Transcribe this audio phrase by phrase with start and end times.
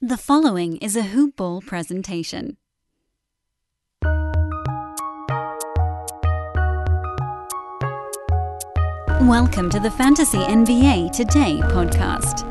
[0.00, 2.56] The following is a Hoop Ball presentation.
[9.22, 12.46] Welcome to the Fantasy NBA Today podcast.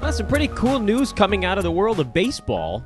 [0.00, 2.84] Well, some pretty cool news coming out of the world of baseball.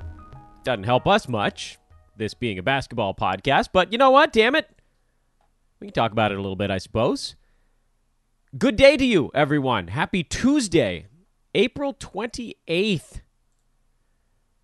[0.63, 1.79] Doesn't help us much,
[2.17, 4.33] this being a basketball podcast, but you know what?
[4.33, 4.74] Damn it.
[5.85, 7.37] We can talk about it a little bit, I suppose.
[8.57, 9.89] Good day to you, everyone.
[9.89, 11.09] Happy Tuesday,
[11.55, 13.21] April 28th.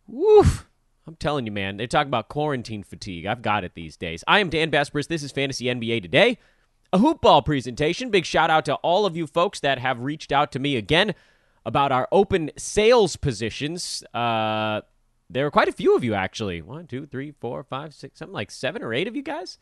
[0.06, 0.66] Woof.
[1.06, 3.26] I'm telling you, man, they talk about quarantine fatigue.
[3.26, 4.24] I've got it these days.
[4.26, 5.08] I am Dan Besbris.
[5.08, 6.38] This is Fantasy NBA Today,
[6.90, 8.08] a hoop ball presentation.
[8.08, 11.14] Big shout out to all of you folks that have reached out to me again
[11.66, 14.02] about our open sales positions.
[14.14, 14.80] Uh,
[15.28, 16.62] there were quite a few of you, actually.
[16.62, 19.58] One, two, three, four, five, six, something like seven or eight of you guys.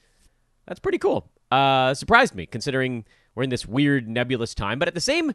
[0.64, 1.28] That's pretty cool.
[1.50, 4.78] Uh, surprised me considering we're in this weird nebulous time.
[4.78, 5.34] But at the same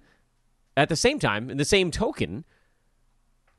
[0.76, 2.46] at the same time, in the same token,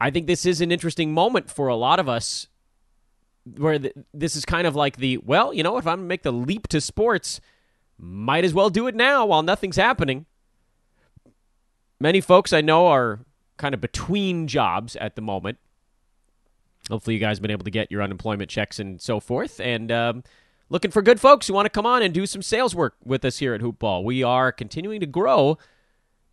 [0.00, 2.48] I think this is an interesting moment for a lot of us
[3.56, 6.08] where th- this is kind of like the, well, you know, if I'm going to
[6.08, 7.40] make the leap to sports,
[7.98, 10.26] might as well do it now while nothing's happening.
[12.00, 13.20] Many folks I know are
[13.56, 15.58] kind of between jobs at the moment.
[16.90, 19.60] Hopefully, you guys have been able to get your unemployment checks and so forth.
[19.60, 20.24] And um,
[20.68, 23.24] looking for good folks who want to come on and do some sales work with
[23.24, 24.04] us here at Hoopball.
[24.04, 25.58] We are continuing to grow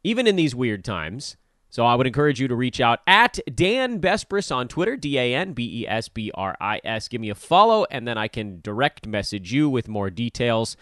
[0.03, 1.37] even in these weird times.
[1.69, 5.33] So I would encourage you to reach out at Dan Besbris on Twitter, D A
[5.33, 7.07] N B E S B R I S.
[7.07, 10.75] Give me a follow, and then I can direct message you with more details.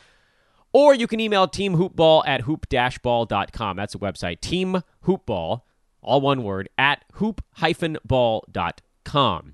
[0.74, 3.78] Or you can email teamhoopball at hoop-ball.com.
[3.78, 5.62] That's the website, teamhoopball,
[6.02, 9.54] all one word, at hoop-ball.com.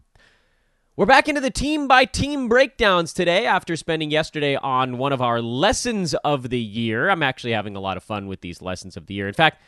[0.98, 5.22] We're back into the team by team breakdowns today after spending yesterday on one of
[5.22, 7.10] our lessons of the year.
[7.10, 9.28] I'm actually having a lot of fun with these lessons of the year.
[9.28, 9.62] In fact,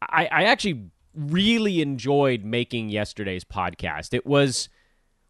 [0.00, 4.14] I, I actually really enjoyed making yesterday's podcast.
[4.14, 4.70] It was,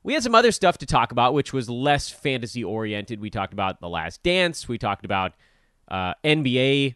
[0.05, 3.21] we had some other stuff to talk about, which was less fantasy oriented.
[3.21, 5.33] We talked about The Last Dance, we talked about
[5.89, 6.95] uh, NBA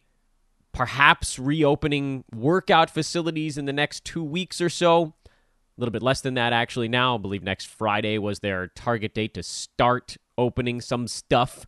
[0.71, 5.15] perhaps reopening workout facilities in the next two weeks or so
[5.77, 7.17] a little bit less than that actually now.
[7.17, 11.67] I believe next Friday was their target date to start opening some stuff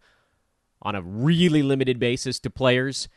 [0.81, 3.09] on a really limited basis to players.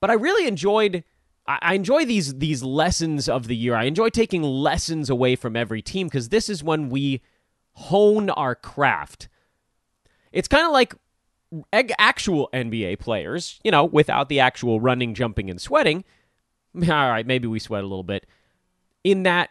[0.00, 1.04] But I really enjoyed
[1.48, 3.76] I enjoy these these lessons of the year.
[3.76, 7.22] I enjoy taking lessons away from every team because this is when we
[7.72, 9.28] hone our craft.
[10.32, 10.94] It's kind of like
[11.98, 16.04] actual NBA players, you know, without the actual running, jumping, and sweating.
[16.74, 18.26] All right, maybe we sweat a little bit.
[19.04, 19.50] In that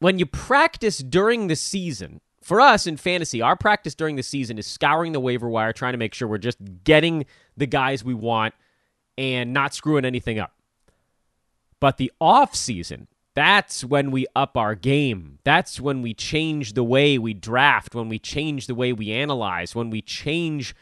[0.00, 4.58] when you practice during the season, for us in fantasy, our practice during the season
[4.58, 8.14] is scouring the waiver wire, trying to make sure we're just getting the guys we
[8.14, 8.54] want
[9.18, 10.52] and not screwing anything up.
[11.80, 15.38] But the off season, that's when we up our game.
[15.44, 19.74] That's when we change the way we draft, when we change the way we analyze,
[19.74, 20.74] when we change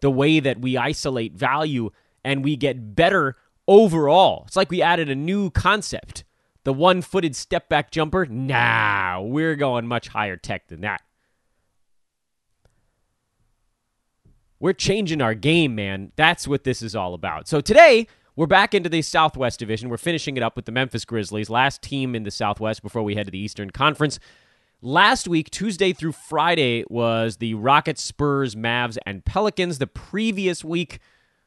[0.00, 1.90] the way that we isolate value
[2.24, 3.36] and we get better
[3.68, 4.44] overall.
[4.46, 6.24] It's like we added a new concept
[6.64, 8.26] the one footed step back jumper?
[8.26, 11.02] Nah, we're going much higher tech than that.
[14.60, 16.12] We're changing our game, man.
[16.14, 17.48] That's what this is all about.
[17.48, 18.06] So today,
[18.36, 19.88] we're back into the Southwest Division.
[19.88, 23.16] We're finishing it up with the Memphis Grizzlies, last team in the Southwest before we
[23.16, 24.20] head to the Eastern Conference.
[24.80, 29.78] Last week, Tuesday through Friday, was the Rockets, Spurs, Mavs, and Pelicans.
[29.78, 31.00] The previous week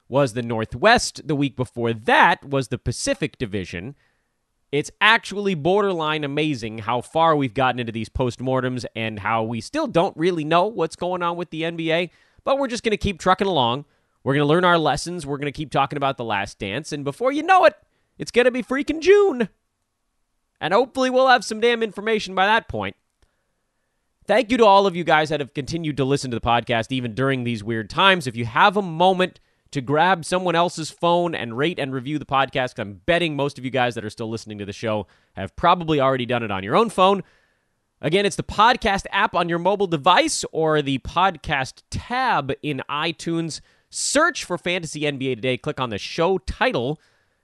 [0.08, 1.28] was the Northwest.
[1.28, 3.96] The week before that was the Pacific Division.
[4.72, 9.88] It's actually borderline amazing how far we've gotten into these postmortems and how we still
[9.88, 12.10] don't really know what's going on with the NBA,
[12.44, 13.86] but we're just going to keep trucking along.
[14.24, 15.26] We're going to learn our lessons.
[15.26, 16.92] We're going to keep talking about The Last Dance.
[16.92, 17.76] And before you know it,
[18.18, 19.50] it's going to be freaking June.
[20.60, 22.96] And hopefully, we'll have some damn information by that point.
[24.26, 26.92] Thank you to all of you guys that have continued to listen to the podcast
[26.92, 28.26] even during these weird times.
[28.26, 29.40] If you have a moment,
[29.72, 32.80] to grab someone else's phone and rate and review the podcast.
[32.80, 36.00] I'm betting most of you guys that are still listening to the show have probably
[36.00, 37.24] already done it on your own phone.
[38.02, 43.62] Again, it's the podcast app on your mobile device or the podcast tab in iTunes.
[43.90, 45.58] Search for Fantasy NBA Today.
[45.58, 47.00] Click on the show title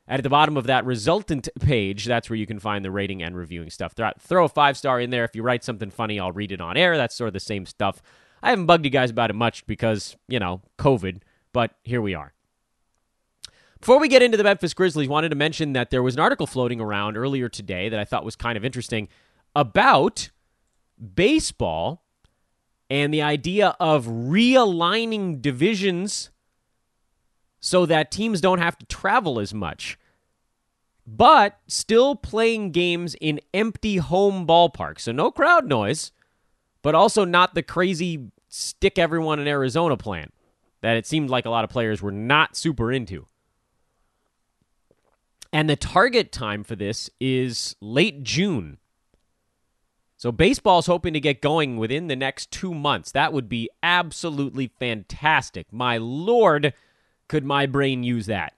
[0.08, 2.06] at the bottom of that resultant page.
[2.06, 3.94] That's where you can find the rating and reviewing stuff.
[4.20, 5.24] Throw a five star in there.
[5.24, 6.98] If you write something funny, I'll read it on air.
[6.98, 8.02] That's sort of the same stuff.
[8.44, 11.22] I haven't bugged you guys about it much because, you know, COVID
[11.54, 12.34] but here we are.
[13.80, 16.46] Before we get into the Memphis Grizzlies, wanted to mention that there was an article
[16.46, 19.08] floating around earlier today that I thought was kind of interesting
[19.56, 20.30] about
[21.16, 22.04] baseball
[22.92, 26.30] and the idea of realigning divisions
[27.60, 29.98] so that teams don't have to travel as much,
[31.08, 35.02] but still playing games in empty home ballparks.
[35.02, 36.12] So no crowd noise,
[36.84, 40.32] but also not the crazy stick everyone in Arizona plan
[40.82, 43.28] that it seemed like a lot of players were not super into.
[45.54, 48.78] And the target time for this is late June.
[50.18, 53.12] So baseball's hoping to get going within the next two months.
[53.12, 55.74] That would be absolutely fantastic.
[55.74, 56.74] My lord,
[57.28, 58.54] could my brain use that?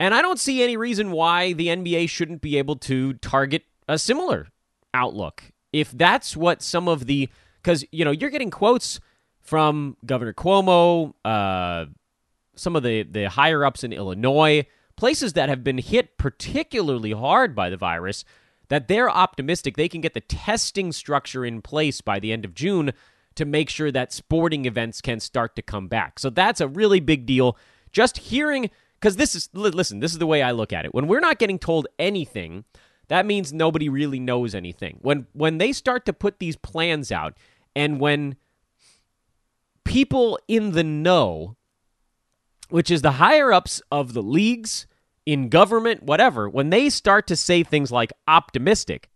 [0.00, 3.98] And I don't see any reason why the NBA shouldn't be able to target a
[3.98, 4.48] similar
[4.92, 5.42] outlook.
[5.72, 7.28] If that's what some of the
[7.62, 9.00] because you know you're getting quotes
[9.44, 11.86] from Governor Cuomo, uh,
[12.56, 17.54] some of the the higher ups in Illinois, places that have been hit particularly hard
[17.54, 18.24] by the virus
[18.68, 22.54] that they're optimistic they can get the testing structure in place by the end of
[22.54, 22.92] June
[23.34, 26.18] to make sure that sporting events can start to come back.
[26.18, 27.56] So that's a really big deal.
[27.92, 30.94] Just hearing, because this is, listen, this is the way I look at it.
[30.94, 32.64] When we're not getting told anything,
[33.08, 34.98] that means nobody really knows anything.
[35.02, 37.34] When when they start to put these plans out,
[37.76, 38.36] and when
[39.94, 41.54] people in the know,
[42.68, 44.88] which is the higher ups of the leagues
[45.24, 49.08] in government, whatever, when they start to say things like optimistic,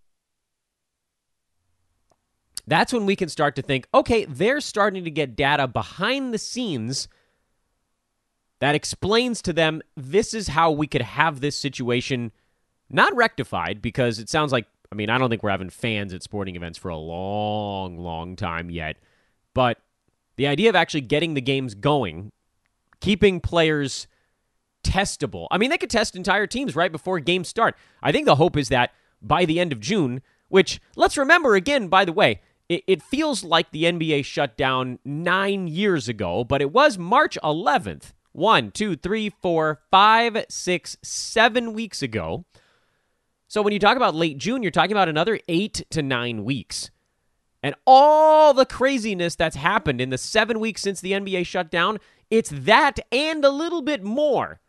[2.69, 6.39] that's when we can start to think, okay, they're starting to get data behind the
[6.39, 7.09] scenes
[8.61, 12.31] that explains to them this is how we could have this situation
[12.89, 16.23] not rectified because it sounds like I mean, I don't think we're having fans at
[16.23, 18.97] sporting events for a long, long time yet.
[19.55, 19.79] But
[20.39, 22.31] the idea of actually getting the games going,
[23.01, 24.07] keeping players
[24.85, 25.49] testable.
[25.51, 27.77] I mean, they could test entire teams right before games start.
[28.03, 31.89] I think the hope is that by the end of June, which let's remember again,
[31.89, 36.63] by the way, it, it feels like the NBA shut down nine years ago, but
[36.63, 38.13] it was March 11th.
[38.31, 42.45] One, two, three, four, five, six, seven weeks ago.
[43.49, 46.93] So when you talk about late June, you're talking about another eight to nine weeks.
[47.63, 51.99] And all the craziness that's happened in the seven weeks since the NBA shut down,
[52.31, 54.61] it's that and a little bit more.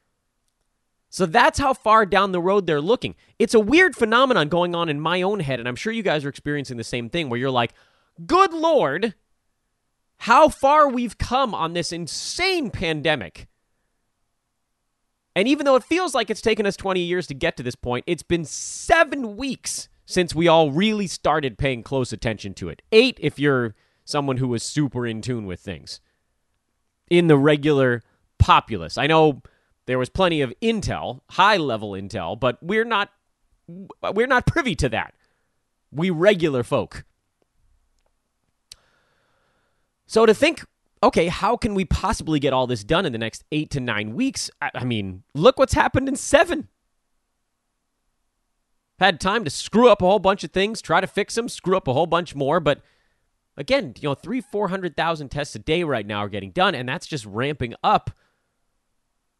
[1.09, 3.15] So that's how far down the road they're looking.
[3.39, 6.23] It's a weird phenomenon going on in my own head, and I'm sure you guys
[6.23, 7.73] are experiencing the same thing where you're like,
[8.25, 9.15] good Lord,
[10.17, 13.47] how far we've come on this insane pandemic.
[15.35, 17.75] And even though it feels like it's taken us 20 years to get to this
[17.75, 22.81] point, it's been seven weeks since we all really started paying close attention to it.
[22.91, 26.01] Eight if you're someone who was super in tune with things
[27.11, 28.01] in the regular
[28.39, 28.97] populace.
[28.97, 29.43] I know
[29.85, 33.11] there was plenty of intel, high level intel, but we're not
[33.67, 35.13] we're not privy to that.
[35.91, 37.05] We regular folk.
[40.07, 40.65] So to think
[41.03, 44.15] okay, how can we possibly get all this done in the next eight to nine
[44.15, 44.49] weeks?
[44.59, 46.67] I, I mean, look what's happened in seven.
[48.99, 51.77] Had time to screw up a whole bunch of things, try to fix them, screw
[51.77, 52.81] up a whole bunch more, but
[53.55, 56.75] again, you know, three, four hundred thousand tests a day right now are getting done,
[56.75, 58.11] and that's just ramping up.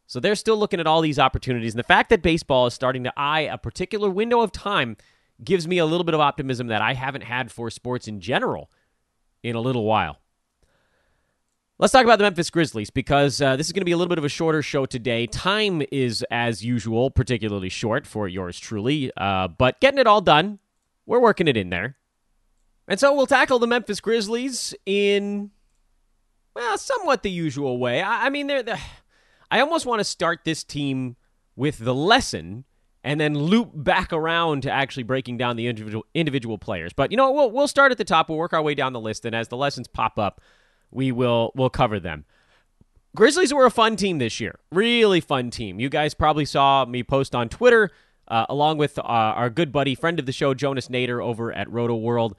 [0.08, 3.04] So they're still looking at all these opportunities, and the fact that baseball is starting
[3.04, 4.98] to eye a particular window of time
[5.44, 8.72] gives me a little bit of optimism that I haven't had for sports in general
[9.44, 10.20] in a little while.
[11.82, 14.10] Let's talk about the Memphis Grizzlies because uh, this is going to be a little
[14.10, 15.28] bit of a shorter show today.
[15.28, 20.60] Time is, as usual, particularly short for yours truly, uh, but getting it all done,
[21.06, 21.96] we're working it in there.
[22.90, 25.52] And so we'll tackle the Memphis Grizzlies in,
[26.54, 28.02] well, somewhat the usual way.
[28.02, 28.78] I, I mean, they're the.
[29.50, 31.16] I almost want to start this team
[31.56, 32.66] with the lesson
[33.06, 36.92] and then loop back around to actually breaking down the individual individual players.
[36.92, 38.28] But you know, we'll we'll start at the top.
[38.28, 40.42] We'll work our way down the list, and as the lessons pop up,
[40.92, 42.26] we will we'll cover them.
[43.16, 44.60] Grizzlies were a fun team this year.
[44.72, 45.80] Really fun team.
[45.80, 47.92] You guys probably saw me post on Twitter
[48.30, 51.70] uh, along with uh, our good buddy, friend of the show, Jonas Nader over at
[51.70, 52.36] Roto World,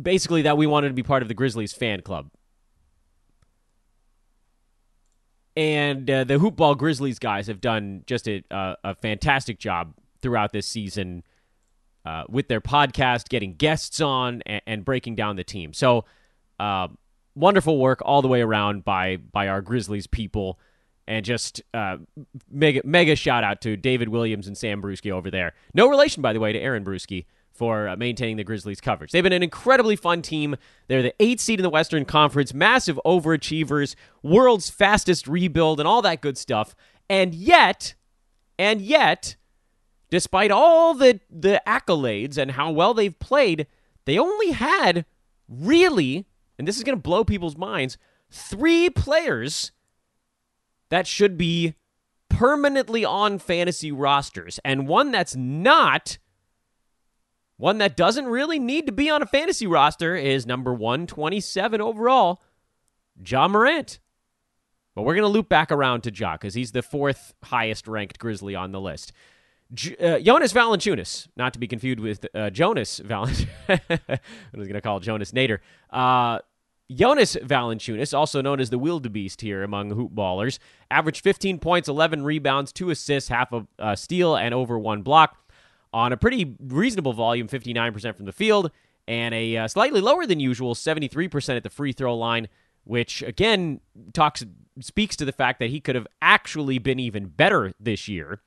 [0.00, 2.30] Basically, that we wanted to be part of the Grizzlies fan club.
[5.56, 10.66] And uh, the Hoopball Grizzlies guys have done just a, a fantastic job throughout this
[10.66, 11.22] season
[12.04, 15.72] uh, with their podcast, getting guests on, and, and breaking down the team.
[15.72, 16.06] So,
[16.58, 16.88] uh,
[17.34, 20.58] wonderful work all the way around by by our Grizzlies people,
[21.06, 21.98] and just uh,
[22.50, 25.52] mega mega shout out to David Williams and Sam Bruschi over there.
[25.72, 29.12] No relation, by the way, to Aaron Bruski for uh, maintaining the Grizzlies coverage.
[29.12, 30.56] They've been an incredibly fun team.
[30.88, 36.02] They're the eighth seed in the Western Conference, massive overachievers, world's fastest rebuild, and all
[36.02, 36.74] that good stuff.
[37.08, 37.94] And yet,
[38.58, 39.36] and yet,
[40.10, 43.66] despite all the the accolades and how well they've played,
[44.04, 45.04] they only had
[45.48, 46.26] really,
[46.58, 47.98] and this is going to blow people's minds,
[48.30, 49.72] three players
[50.90, 51.74] that should be
[52.28, 56.18] permanently on fantasy rosters, and one that's not.
[57.56, 62.42] One that doesn't really need to be on a fantasy roster is number 127 overall,
[63.24, 64.00] Ja Morant.
[64.94, 68.18] But we're going to loop back around to Ja because he's the fourth highest ranked
[68.18, 69.12] Grizzly on the list.
[69.74, 73.48] J- uh, Jonas Valanciunas, not to be confused with uh, Jonas Valanciunas.
[73.68, 74.20] I
[74.54, 75.58] was going to call Jonas Nader.
[75.90, 76.38] Uh,
[76.90, 80.58] Jonas Valanciunas, also known as the wildebeest here among hoop ballers,
[80.90, 85.36] averaged 15 points, 11 rebounds, two assists, half a uh, steal, and over one block
[85.92, 88.70] on a pretty reasonable volume, 59% from the field,
[89.08, 92.48] and a uh, slightly lower than usual 73% at the free throw line,
[92.84, 93.80] which again
[94.12, 94.44] talks
[94.80, 98.40] speaks to the fact that he could have actually been even better this year.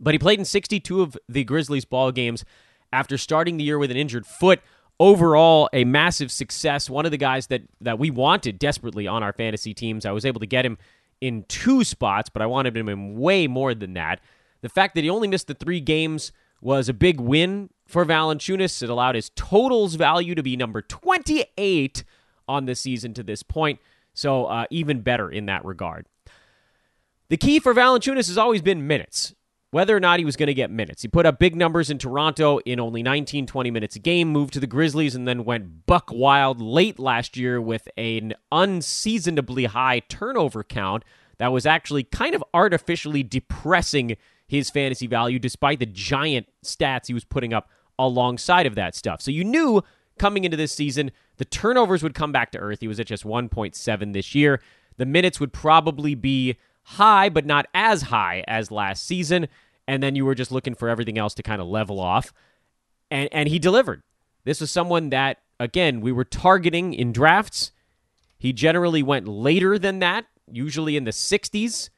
[0.00, 2.44] But he played in 62 of the Grizzlies ball games
[2.92, 4.60] after starting the year with an injured foot.
[5.00, 6.88] Overall, a massive success.
[6.88, 10.06] One of the guys that that we wanted desperately on our fantasy teams.
[10.06, 10.78] I was able to get him
[11.20, 14.20] in two spots, but I wanted him in way more than that.
[14.60, 18.82] The fact that he only missed the three games was a big win for Valanciunas.
[18.82, 22.04] It allowed his totals value to be number 28
[22.48, 23.80] on the season to this point.
[24.14, 26.06] So uh, even better in that regard.
[27.28, 29.34] The key for Valanciunas has always been minutes
[29.72, 31.00] whether or not he was going to get minutes.
[31.00, 34.52] He put up big numbers in Toronto in only 19, 20 minutes a game, moved
[34.52, 40.00] to the Grizzlies, and then went buck wild late last year with an unseasonably high
[40.00, 41.04] turnover count
[41.38, 47.14] that was actually kind of artificially depressing his fantasy value despite the giant stats he
[47.14, 49.22] was putting up alongside of that stuff.
[49.22, 49.82] So you knew
[50.18, 52.80] coming into this season the turnovers would come back to earth.
[52.80, 54.60] He was at just 1.7 this year.
[54.98, 59.48] The minutes would probably be high, but not as high as last season.
[59.86, 62.32] And then you were just looking for everything else to kind of level off.
[63.10, 64.02] And, and he delivered.
[64.44, 67.72] This was someone that, again, we were targeting in drafts.
[68.38, 71.90] He generally went later than that, usually in the 60s.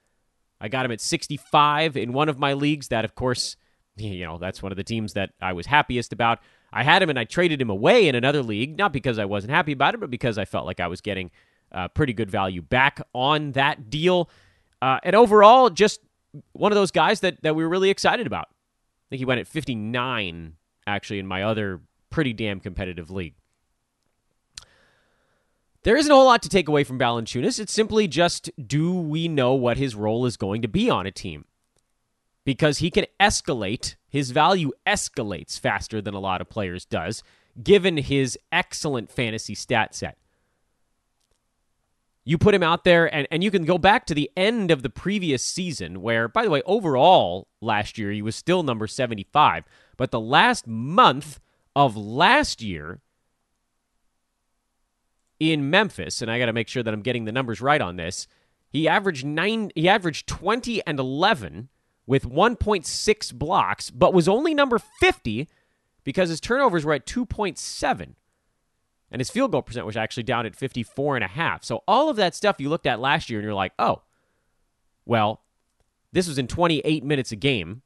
[0.60, 2.88] I got him at 65 in one of my leagues.
[2.88, 3.56] That, of course,
[3.96, 6.40] you know, that's one of the teams that I was happiest about.
[6.72, 9.52] I had him and I traded him away in another league, not because I wasn't
[9.52, 11.30] happy about it, but because I felt like I was getting
[11.70, 14.28] uh, pretty good value back on that deal.
[14.82, 16.00] Uh, and overall, just
[16.52, 18.48] one of those guys that, that we were really excited about.
[18.48, 20.54] I think he went at 59,
[20.86, 23.34] actually, in my other pretty damn competitive league.
[25.84, 27.60] There isn't a whole lot to take away from Valanciunas.
[27.60, 31.10] It's simply just do we know what his role is going to be on a
[31.10, 31.44] team?
[32.44, 37.22] Because he can escalate, his value escalates faster than a lot of players does,
[37.62, 40.16] given his excellent fantasy stat set.
[42.24, 44.82] You put him out there, and, and you can go back to the end of
[44.82, 49.64] the previous season, where, by the way, overall last year, he was still number 75.
[49.98, 51.38] But the last month
[51.76, 53.02] of last year
[55.38, 57.96] in Memphis, and I got to make sure that I'm getting the numbers right on
[57.96, 58.26] this,
[58.70, 59.70] he averaged nine.
[59.74, 61.68] He averaged 20 and 11
[62.06, 65.48] with 1.6 blocks, but was only number 50
[66.04, 68.14] because his turnovers were at 2.7
[69.14, 71.62] and his field goal percent was actually down at 54 and a half.
[71.62, 74.02] So all of that stuff you looked at last year and you're like, "Oh,
[75.06, 75.42] well,
[76.10, 77.82] this was in 28 minutes a game.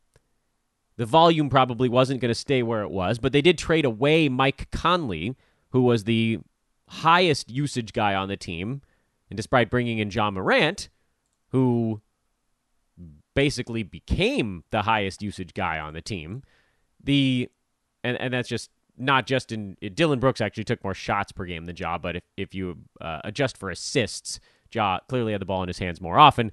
[0.96, 4.30] The volume probably wasn't going to stay where it was, but they did trade away
[4.30, 5.36] Mike Conley,
[5.72, 6.38] who was the
[6.88, 8.80] highest usage guy on the team,
[9.28, 10.88] and despite bringing in Ja Morant,
[11.48, 12.00] who
[13.34, 16.42] basically became the highest usage guy on the team,
[17.04, 17.50] the
[18.02, 21.66] and and that's just not just in Dillon Brooks actually took more shots per game
[21.66, 24.40] than Ja, but if, if you uh, adjust for assists,
[24.72, 26.52] Ja clearly had the ball in his hands more often.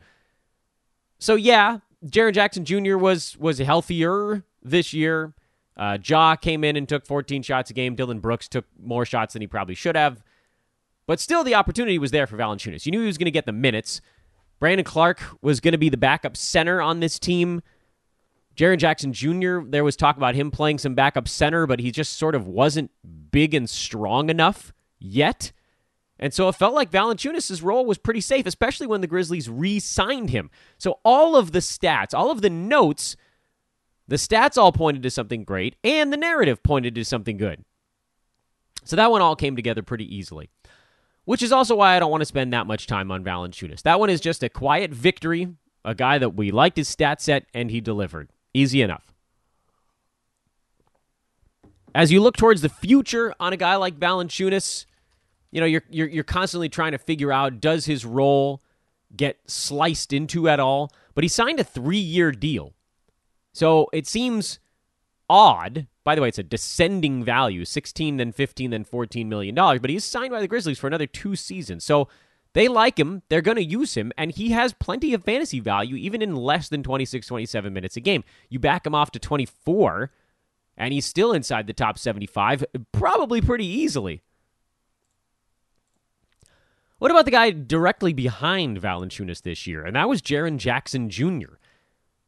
[1.19, 2.97] So yeah, Jaren Jackson Jr.
[2.97, 5.33] was was healthier this year.
[5.77, 7.95] Uh, Ja came in and took 14 shots a game.
[7.95, 10.23] Dillon Brooks took more shots than he probably should have.
[11.07, 12.85] But still, the opportunity was there for Valanciunas.
[12.85, 14.01] You knew he was going to get the minutes.
[14.59, 17.61] Brandon Clarke was going to be the backup center on this team.
[18.55, 22.17] Jaren Jackson Jr., there was talk about him playing some backup center, but he just
[22.17, 22.91] sort of wasn't
[23.31, 25.51] big and strong enough yet.
[26.17, 29.79] And so it felt like Valanciunas' role was pretty safe, especially when the Grizzlies re
[29.79, 30.49] signed him.
[30.77, 33.17] So all of the stats, all of the notes,
[34.07, 37.65] the stats all pointed to something great, and the narrative pointed to something good.
[38.85, 40.49] So that one all came together pretty easily,
[41.25, 43.81] which is also why I don't want to spend that much time on Valanciunas.
[43.81, 45.49] That one is just a quiet victory,
[45.83, 48.29] a guy that we liked his stat set, and he delivered.
[48.55, 49.13] Easy enough.
[51.93, 54.85] As you look towards the future on a guy like Valanciunas,
[55.51, 58.61] you know, you're, you're, you're constantly trying to figure out does his role
[59.15, 60.91] get sliced into at all?
[61.13, 62.73] But he signed a three year deal.
[63.53, 64.59] So it seems
[65.29, 69.79] odd by the way, it's a descending value 16, then 15, then 14 million dollars,
[69.79, 71.83] but he's signed by the Grizzlies for another two seasons.
[71.83, 72.07] So
[72.55, 73.21] they like him.
[73.27, 76.69] They're going to use him, and he has plenty of fantasy value, even in less
[76.69, 78.23] than 26, 27 minutes a game.
[78.49, 80.09] You back him off to 24,
[80.77, 84.21] and he's still inside the top 75, probably pretty easily.
[86.97, 89.83] What about the guy directly behind Valanciunas this year?
[89.83, 91.55] And that was Jaren Jackson Jr.,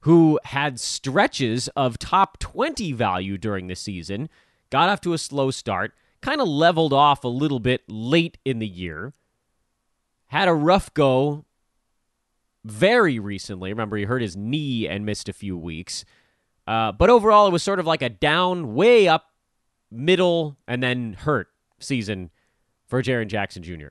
[0.01, 4.27] who had stretches of top 20 value during the season,
[4.71, 8.59] got off to a slow start, kind of leveled off a little bit late in
[8.59, 9.13] the year
[10.27, 11.45] had a rough go
[12.63, 13.71] very recently.
[13.71, 16.05] Remember, he hurt his knee and missed a few weeks.
[16.67, 19.31] Uh, but overall, it was sort of like a down, way up,
[19.89, 21.47] middle, and then hurt
[21.79, 22.29] season
[22.85, 23.87] for Jaren Jackson Jr.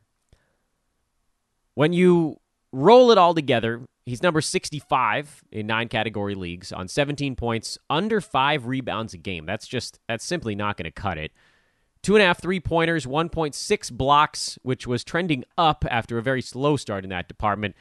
[1.74, 2.38] When you
[2.72, 8.20] roll it all together, he's number 65 in nine category leagues on 17 points, under
[8.20, 9.46] five rebounds a game.
[9.46, 11.32] That's just, that's simply not going to cut it.
[12.06, 16.40] Two and a half three pointers, 1.6 blocks, which was trending up after a very
[16.40, 17.74] slow start in that department.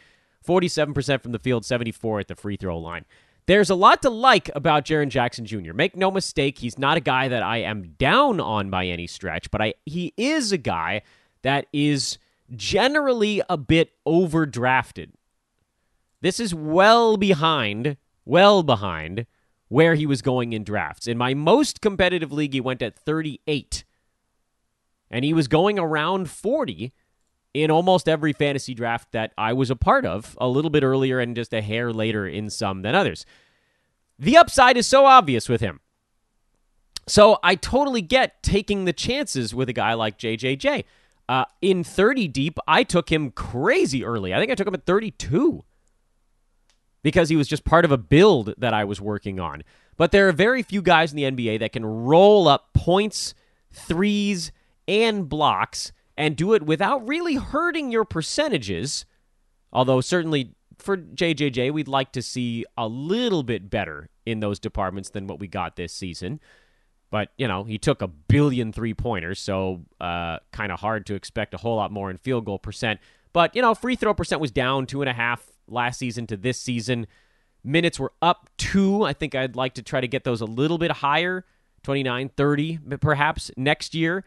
[0.43, 3.05] 47% from the field, 74 at the free throw line.
[3.45, 5.73] There's a lot to like about Jaren Jackson Jr.
[5.73, 9.51] Make no mistake, he's not a guy that I am down on by any stretch,
[9.51, 11.03] but I he is a guy
[11.43, 12.17] that is
[12.55, 15.11] generally a bit overdrafted.
[16.21, 19.27] This is well behind, well behind
[19.67, 21.05] where he was going in drafts.
[21.05, 23.83] In my most competitive league, he went at 38
[25.15, 26.91] and he was going around 40
[27.53, 31.21] in almost every fantasy draft that I was a part of, a little bit earlier
[31.21, 33.25] and just a hair later in some than others.
[34.19, 35.79] The upside is so obvious with him.
[37.07, 40.83] So I totally get taking the chances with a guy like JJJ.
[41.29, 44.33] Uh, in 30 deep, I took him crazy early.
[44.33, 45.63] I think I took him at 32
[47.03, 49.63] because he was just part of a build that I was working on.
[49.95, 53.33] But there are very few guys in the NBA that can roll up points,
[53.71, 54.51] threes,
[54.87, 59.05] and blocks and do it without really hurting your percentages.
[59.71, 65.09] Although, certainly for JJJ, we'd like to see a little bit better in those departments
[65.09, 66.39] than what we got this season.
[67.11, 71.15] But, you know, he took a billion three pointers, so uh, kind of hard to
[71.15, 72.99] expect a whole lot more in field goal percent.
[73.31, 76.37] But, you know, free throw percent was down two and a half last season to
[76.37, 77.07] this season.
[77.63, 79.03] Minutes were up two.
[79.03, 81.45] I think I'd like to try to get those a little bit higher
[81.83, 84.23] 29, 30 perhaps next year.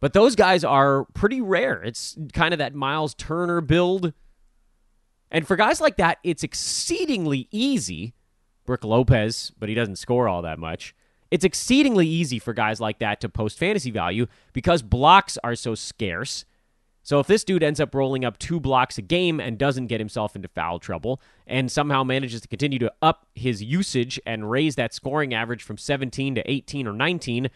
[0.00, 1.82] But those guys are pretty rare.
[1.82, 4.12] It's kind of that Miles Turner build.
[5.30, 8.14] And for guys like that, it's exceedingly easy.
[8.64, 10.94] Brook Lopez, but he doesn't score all that much.
[11.30, 15.74] It's exceedingly easy for guys like that to post fantasy value because blocks are so
[15.74, 16.44] scarce.
[17.02, 20.00] So if this dude ends up rolling up two blocks a game and doesn't get
[20.00, 24.76] himself into foul trouble and somehow manages to continue to up his usage and raise
[24.76, 27.48] that scoring average from 17 to 18 or 19,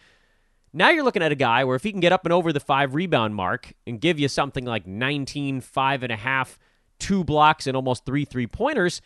[0.73, 2.59] now you're looking at a guy where if he can get up and over the
[2.59, 6.57] five rebound mark and give you something like 19, five and a half,
[6.99, 9.01] two blocks, and almost three three pointers,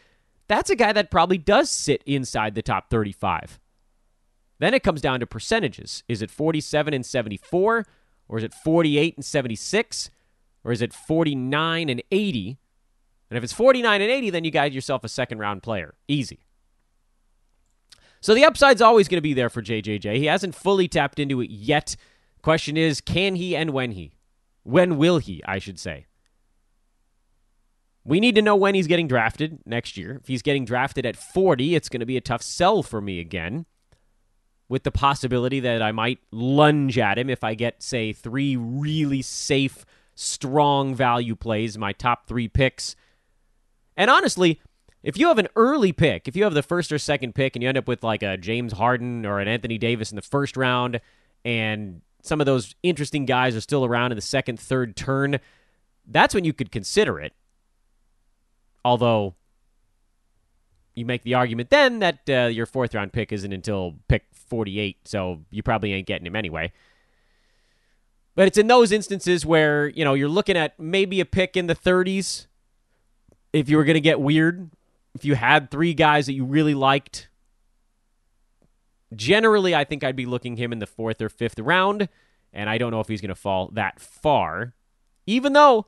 [0.47, 3.59] that's a guy that probably does sit inside the top 35.
[4.59, 6.03] Then it comes down to percentages.
[6.07, 7.85] Is it 47 and 74?
[8.29, 10.09] Or is it 48 and 76?
[10.63, 12.57] Or is it 49 and 80?
[13.29, 15.95] And if it's 49 and 80, then you got yourself a second round player.
[16.07, 16.46] Easy.
[18.27, 20.17] So the upside's always going to be there for JJJ.
[20.17, 21.95] He hasn't fully tapped into it yet.
[22.41, 24.11] Question is, can he and when he?
[24.63, 26.07] When will he, I should say?
[28.03, 30.17] We need to know when he's getting drafted next year.
[30.21, 33.21] If he's getting drafted at 40, it's going to be a tough sell for me
[33.21, 33.65] again.
[34.67, 39.21] With the possibility that I might lunge at him if I get, say, three really
[39.21, 39.85] safe,
[40.15, 42.97] strong value plays, my top three picks.
[43.95, 44.59] And honestly,
[45.03, 47.63] if you have an early pick, if you have the first or second pick and
[47.63, 50.57] you end up with like a James Harden or an Anthony Davis in the first
[50.57, 50.99] round,
[51.45, 55.39] and some of those interesting guys are still around in the second, third turn,
[56.05, 57.33] that's when you could consider it.
[58.83, 59.35] Although
[60.95, 65.07] you make the argument then that uh, your fourth round pick isn't until pick 48,
[65.07, 66.71] so you probably ain't getting him anyway.
[68.35, 71.67] But it's in those instances where, you know, you're looking at maybe a pick in
[71.67, 72.47] the 30s
[73.53, 74.69] if you were going to get weird
[75.17, 77.27] if you had three guys that you really liked,
[79.15, 82.07] generally I think I'd be looking him in the fourth or fifth round,
[82.53, 84.75] and I don't know if he's going to fall that far.
[85.25, 85.87] Even though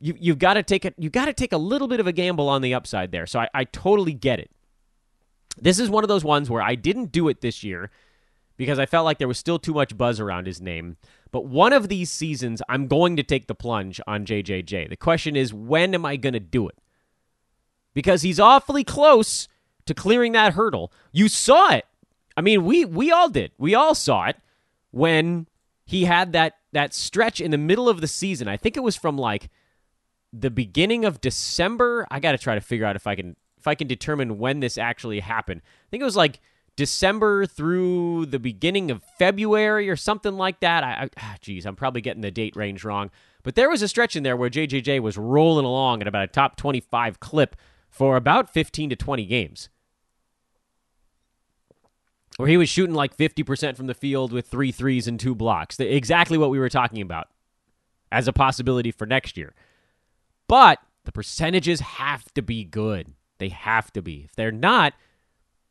[0.00, 2.12] you you've got to take it, you got to take a little bit of a
[2.12, 3.26] gamble on the upside there.
[3.26, 4.50] So I, I totally get it.
[5.56, 7.92] This is one of those ones where I didn't do it this year
[8.56, 10.96] because I felt like there was still too much buzz around his name.
[11.30, 14.88] But one of these seasons, I'm going to take the plunge on JJJ.
[14.88, 16.76] The question is, when am I going to do it?
[17.94, 19.48] Because he's awfully close
[19.86, 20.92] to clearing that hurdle.
[21.12, 21.86] You saw it
[22.36, 23.52] I mean, we we all did.
[23.58, 24.36] We all saw it
[24.90, 25.46] when
[25.84, 28.48] he had that that stretch in the middle of the season.
[28.48, 29.50] I think it was from like
[30.32, 32.06] the beginning of December.
[32.10, 34.60] I got to try to figure out if I can if I can determine when
[34.60, 35.62] this actually happened.
[35.64, 36.40] I think it was like
[36.76, 40.82] December through the beginning of February or something like that.
[40.82, 43.10] I, I ah, geez, I'm probably getting the date range wrong.
[43.44, 46.28] But there was a stretch in there where JJJ was rolling along at about a
[46.28, 47.54] top 25 clip
[47.94, 49.68] for about 15 to 20 games.
[52.36, 55.78] Where he was shooting like 50% from the field with three threes and two blocks.
[55.78, 57.28] Exactly what we were talking about
[58.10, 59.54] as a possibility for next year.
[60.48, 63.14] But the percentages have to be good.
[63.38, 64.22] They have to be.
[64.24, 64.94] If they're not,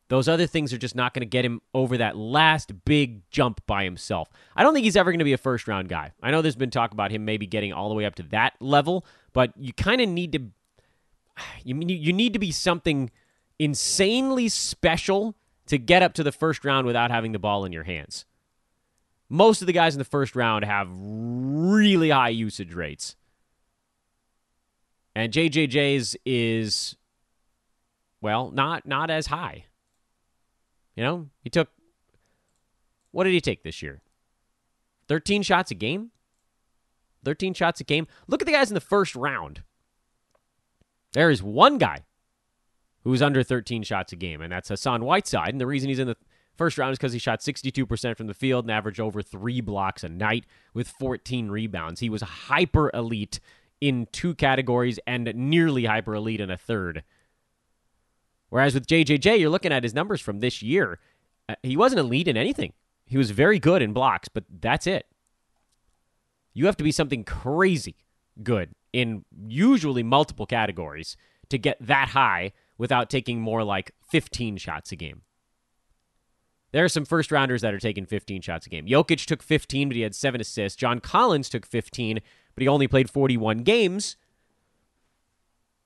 [0.08, 3.60] those other things are just not going to get him over that last big jump
[3.66, 4.30] by himself.
[4.56, 6.12] I don't think he's ever going to be a first round guy.
[6.22, 8.54] I know there's been talk about him maybe getting all the way up to that
[8.60, 10.46] level, but you kind of need to
[11.64, 13.10] you mean you need to be something
[13.58, 17.84] insanely special to get up to the first round without having the ball in your
[17.84, 18.24] hands.
[19.28, 23.16] Most of the guys in the first round have really high usage rates.
[25.14, 26.96] And JJJ's is
[28.20, 29.66] well, not not as high.
[30.96, 31.68] You know, he took
[33.10, 34.02] what did he take this year?
[35.08, 36.10] 13 shots a game?
[37.24, 38.06] 13 shots a game.
[38.26, 39.62] Look at the guys in the first round.
[41.14, 42.04] There is one guy
[43.04, 45.50] who's under 13 shots a game, and that's Hassan Whiteside.
[45.50, 46.16] And the reason he's in the
[46.56, 50.04] first round is because he shot 62% from the field and averaged over three blocks
[50.04, 52.00] a night with 14 rebounds.
[52.00, 53.40] He was hyper elite
[53.80, 57.04] in two categories and nearly hyper elite in a third.
[58.48, 60.98] Whereas with JJJ, you're looking at his numbers from this year.
[61.48, 62.72] Uh, he wasn't elite in anything.
[63.06, 65.06] He was very good in blocks, but that's it.
[66.54, 67.96] You have to be something crazy
[68.42, 71.16] good in usually multiple categories
[71.48, 75.22] to get that high without taking more like 15 shots a game.
[76.70, 78.86] There are some first rounders that are taking 15 shots a game.
[78.86, 80.76] Jokic took 15, but he had seven assists.
[80.76, 82.20] John Collins took 15,
[82.54, 84.16] but he only played 41 games.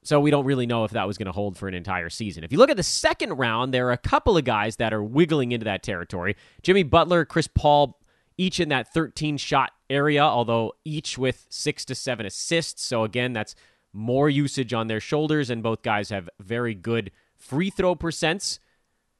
[0.02, 2.44] So we don't really know if that was going to hold for an entire season.
[2.44, 5.02] If you look at the second round, there are a couple of guys that are
[5.02, 6.36] wiggling into that territory.
[6.62, 7.97] Jimmy Butler, Chris Paul,
[8.38, 12.82] each in that 13 shot area, although each with six to seven assists.
[12.84, 13.54] So again, that's
[13.92, 18.60] more usage on their shoulders, and both guys have very good free throw percents.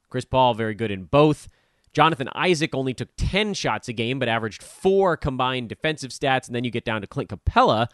[0.09, 1.47] Chris Paul, very good in both.
[1.91, 6.47] Jonathan Isaac only took 10 shots a game, but averaged four combined defensive stats.
[6.47, 7.87] And then you get down to Clint Capela,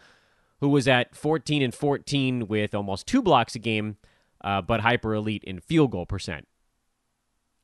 [0.60, 3.96] who was at 14 and 14 with almost two blocks a game,
[4.42, 6.46] uh, but hyper elite in field goal percent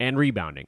[0.01, 0.67] and rebounding.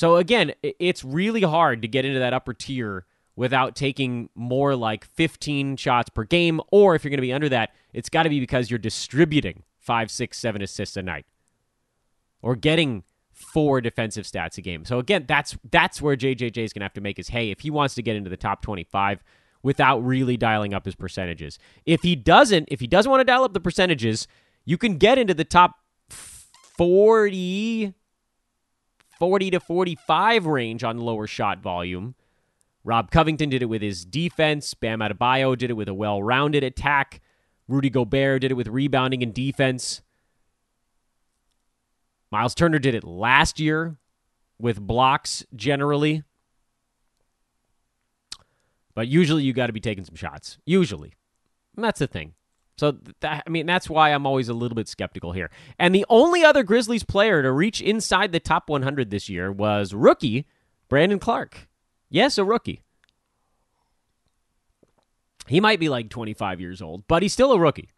[0.00, 3.04] So again, it's really hard to get into that upper tier
[3.36, 7.50] without taking more like 15 shots per game, or if you're going to be under
[7.50, 11.26] that, it's got to be because you're distributing five, six, seven assists a night,
[12.40, 14.86] or getting four defensive stats a game.
[14.86, 17.60] So again, that's that's where JJJ is going to have to make his hay if
[17.60, 19.22] he wants to get into the top 25
[19.62, 21.58] without really dialing up his percentages.
[21.84, 24.26] If he doesn't, if he doesn't want to dial up the percentages,
[24.64, 25.74] you can get into the top
[26.08, 27.92] 40
[29.20, 32.16] 40 to 45 range on lower shot volume.
[32.82, 34.72] Rob Covington did it with his defense.
[34.72, 37.20] Bam Adebayo did it with a well-rounded attack.
[37.68, 40.00] Rudy Gobert did it with rebounding and defense.
[42.32, 43.96] Miles Turner did it last year
[44.58, 46.22] with blocks generally.
[48.94, 50.58] But usually you got to be taking some shots.
[50.64, 51.12] Usually.
[51.76, 52.34] And that's the thing.
[52.80, 55.50] So I mean that's why I'm always a little bit skeptical here.
[55.78, 59.92] And the only other Grizzlies player to reach inside the top 100 this year was
[59.92, 60.46] rookie
[60.88, 61.68] Brandon Clarke.
[62.08, 62.80] Yes, a rookie.
[65.46, 67.90] He might be like 25 years old, but he's still a rookie.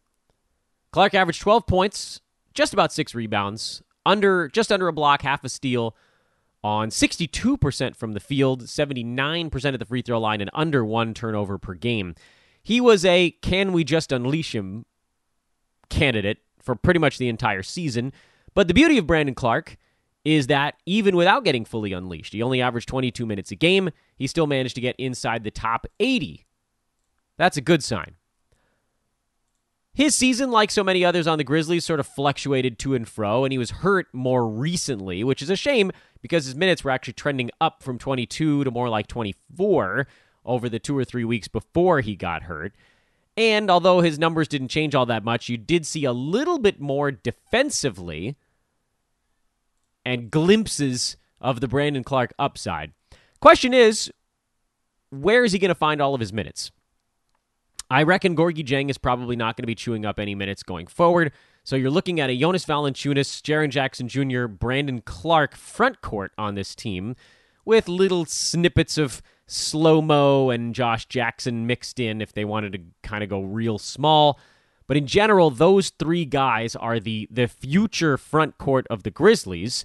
[0.91, 2.21] Clarke averaged 12 points,
[2.53, 5.95] just about 6 rebounds, under just under a block, half a steal,
[6.65, 11.57] on 62% from the field, 79% at the free throw line, and under one turnover
[11.57, 12.17] per game.
[12.63, 14.87] He was a can we just unleash him
[15.91, 18.13] candidate for pretty much the entire season.
[18.55, 19.77] But the beauty of Brandon Clarke
[20.25, 23.91] is that even without getting fully unleashed, he only averaged 22 minutes a game.
[24.17, 26.47] He still managed to get inside the top 80.
[27.37, 28.15] That's a good sign.
[29.95, 33.45] His season, like so many others on the Grizzlies, sort of fluctuated to and fro,
[33.45, 37.13] and he was hurt more recently, which is a shame because his minutes were actually
[37.13, 40.07] trending up from 22 to more like 24
[40.45, 42.75] over the two or three weeks before he got hurt.
[43.37, 46.81] And although his numbers didn't change all that much, you did see a little bit
[46.81, 48.37] more defensively
[50.05, 52.93] and glimpses of the Brandon Clarke upside.
[53.41, 54.13] Question is,
[55.11, 56.71] where is he going to find all of his minutes?
[57.91, 60.87] I reckon Gorgui Dieng is probably not going to be chewing up any minutes going
[60.87, 61.33] forward.
[61.65, 66.55] So you're looking at a Jonas Valanciunas, Jaren Jackson Jr., Brandon Clarke front court on
[66.55, 67.15] this team
[67.65, 72.81] with little snippets of slow mo and Josh Jackson mixed in if they wanted to
[73.03, 74.39] kind of go real small.
[74.87, 79.85] But in general, those three guys are the the future front court of the Grizzlies.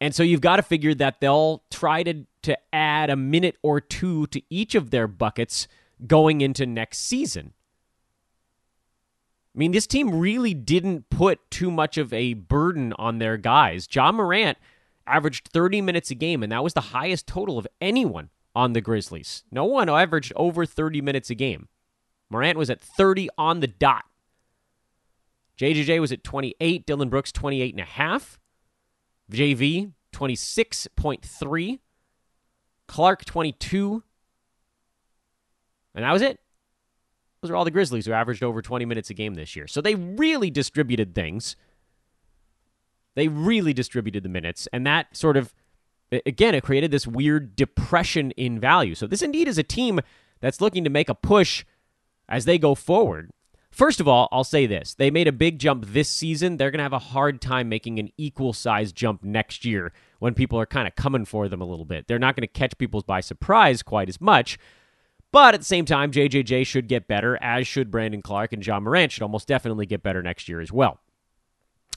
[0.00, 3.80] And so you've got to figure that they'll try to to add a minute or
[3.80, 5.68] two to each of their buckets
[6.06, 7.52] going into next season.
[9.54, 13.88] I mean, this team really didn't put too much of a burden on their guys.
[13.92, 14.56] Ja Morant
[15.06, 18.80] averaged 30 minutes a game, and that was the highest total of anyone on the
[18.80, 19.44] Grizzlies.
[19.50, 21.68] No one averaged over 30 minutes a game.
[22.28, 24.04] Morant was at 30 on the dot.
[25.58, 28.38] JJJ was at 28, Dillon Brooks 28 and a half.
[29.30, 31.78] JV 26.3,
[32.88, 34.02] Clarke 22.
[35.94, 36.40] And that was it.
[37.42, 39.66] Those are all the Grizzlies who averaged over 20 minutes a game this year.
[39.66, 41.56] So they really distributed things.
[43.14, 44.68] They really distributed the minutes.
[44.72, 45.54] And that sort of,
[46.12, 48.94] again, it created this weird depression in value.
[48.94, 50.00] So this indeed is a team
[50.40, 51.64] that's looking to make a push
[52.28, 53.30] as they go forward.
[53.70, 54.94] First of all, I'll say this.
[54.94, 56.56] They made a big jump this season.
[56.56, 60.34] They're going to have a hard time making an equal size jump next year when
[60.34, 62.08] people are kind of coming for them a little bit.
[62.08, 64.58] They're not going to catch people by surprise quite as much.
[65.32, 68.80] But at the same time, JJJ should get better, as should Brandon Clarke, and Ja
[68.80, 70.98] Morant should almost definitely get better next year as well.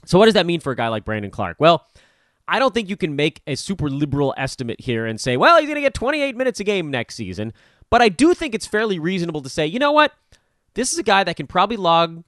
[0.04, 1.56] So, what does that mean for a guy like Brandon Clarke?
[1.58, 1.84] Well,
[2.46, 5.66] I don't think you can make a super liberal estimate here and say, well, he's
[5.66, 7.52] going to get 28 minutes a game next season.
[7.90, 10.12] But I do think it's fairly reasonable to say, you know what?
[10.74, 12.24] This is a guy that can probably log,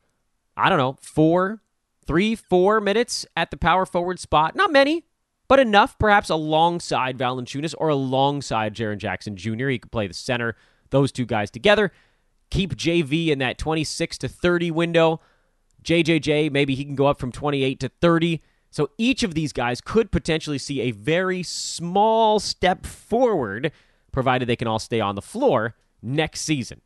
[0.57, 1.61] I don't know, four,
[2.07, 4.55] three, four minutes at the power forward spot.
[4.55, 5.05] Not many,
[5.48, 9.68] but enough, perhaps alongside Valanciunas or alongside Jaren Jackson Jr.
[9.68, 10.57] He could play the center
[10.90, 11.92] those two guys together.
[12.50, 15.20] Keep JV in that 26 to 30 window.
[15.83, 18.40] JJJ, maybe he can go up from 28 to 30.
[18.77, 23.73] So each of these guys could potentially see a very small step forward,
[24.12, 26.83] provided they can all stay on the floor next season.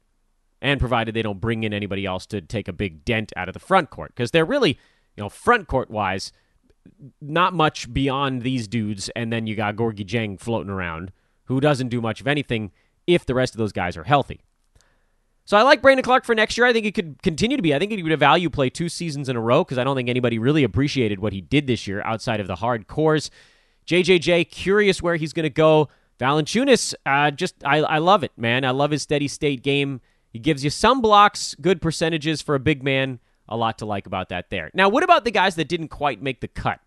[0.62, 3.55] And provided they don't bring in anybody else to take a big dent out of
[3.55, 4.12] the front court.
[4.14, 4.79] Because they're really,
[5.16, 6.31] you know, front court wise,
[7.20, 9.11] not much beyond these dudes.
[9.16, 11.11] And then you got Gorgui Dieng floating around,
[11.46, 12.70] who doesn't do much of anything
[13.09, 14.42] if the rest of those guys are healthy.
[15.50, 16.64] So I like Brandon Clarke for next year.
[16.64, 17.74] I think he could continue to be.
[17.74, 19.96] I think he would have value play two seasons in a row because I don't
[19.96, 23.32] think anybody really appreciated what he did this year outside of the hard cores.
[23.84, 25.88] JJJ, curious where he's going to go.
[26.20, 28.64] Valanciunas, uh, just I, I love it, man.
[28.64, 30.00] I love his steady state game.
[30.32, 33.18] He gives you some blocks, good percentages for a big man.
[33.48, 34.70] A lot to like about that there.
[34.72, 36.78] Now, what about the guys that didn't quite make the cut?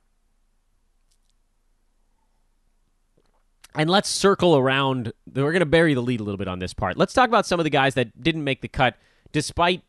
[3.75, 5.13] And let's circle around.
[5.33, 6.97] We're going to bury the lead a little bit on this part.
[6.97, 8.95] Let's talk about some of the guys that didn't make the cut
[9.31, 9.81] despite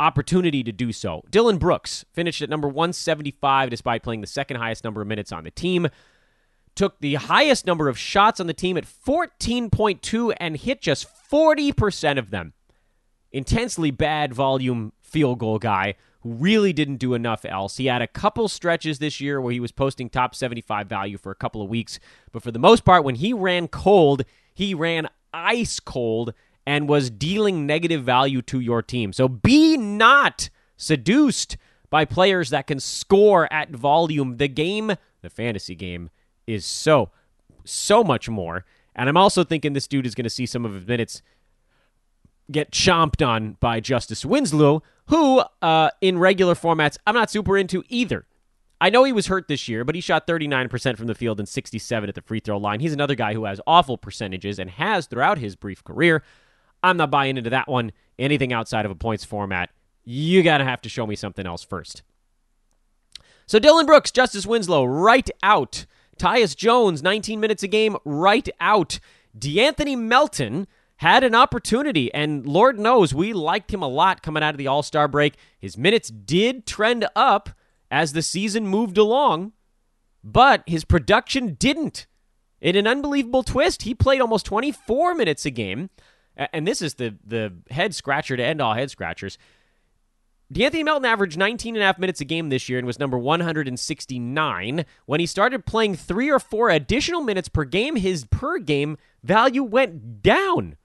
[0.00, 1.22] opportunity to do so.
[1.30, 5.44] Dillon Brooks finished at number 175 despite playing the second highest number of minutes on
[5.44, 5.88] the team.
[6.74, 12.18] Took the highest number of shots on the team at 14.2 and hit just 40%
[12.18, 12.52] of them.
[13.30, 17.76] Intensely bad volume field goal guy who really didn't do enough else.
[17.76, 21.30] He had a couple stretches this year where he was posting top 75 value for
[21.30, 22.00] a couple of weeks,
[22.32, 26.32] but for the most part, when he ran cold, he ran ice cold
[26.66, 29.12] and was dealing negative value to your team.
[29.12, 31.56] So be not seduced
[31.90, 34.38] by players that can score at volume.
[34.38, 36.10] The game, the fantasy game,
[36.46, 37.10] is so,
[37.64, 38.64] so much more.
[38.96, 41.20] And I'm also thinking this dude is going to see some of his minutes
[42.50, 47.82] get chomped on by Justice Winslow, who, uh, in regular formats, I'm not super into
[47.88, 48.26] either.
[48.80, 51.48] I know he was hurt this year, but he shot 39% from the field and
[51.48, 52.80] 67 at the free throw line.
[52.80, 56.22] He's another guy who has awful percentages and has throughout his brief career.
[56.82, 57.92] I'm not buying into that one.
[58.18, 59.70] Anything outside of a points format,
[60.04, 62.02] you got to have to show me something else first.
[63.46, 65.86] So Dillon Brooks, Justice Winslow, right out.
[66.18, 69.00] Tyus Jones, 19 minutes a game, right out.
[69.36, 70.66] De'Anthony Melton,
[70.98, 74.66] had an opportunity, and Lord knows we liked him a lot coming out of the
[74.66, 75.34] All Star break.
[75.58, 77.50] His minutes did trend up
[77.90, 79.52] as the season moved along,
[80.22, 82.06] but his production didn't.
[82.60, 85.90] In an unbelievable twist, he played almost 24 minutes a game,
[86.36, 89.36] and this is the the head scratcher to end all head scratchers.
[90.52, 93.18] De'Anthony Melton averaged 19 and a half minutes a game this year and was number
[93.18, 94.84] 169.
[95.06, 99.64] When he started playing three or four additional minutes per game, his per game value
[99.64, 100.76] went down.